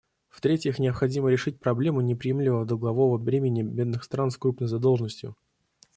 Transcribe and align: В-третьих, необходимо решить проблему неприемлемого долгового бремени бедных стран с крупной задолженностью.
В-третьих, 0.29 0.79
необходимо 0.79 1.29
решить 1.29 1.59
проблему 1.59 2.01
неприемлемого 2.01 2.65
долгового 2.65 3.19
бремени 3.19 3.61
бедных 3.61 4.03
стран 4.03 4.31
с 4.31 4.37
крупной 4.37 4.67
задолженностью. 4.67 5.37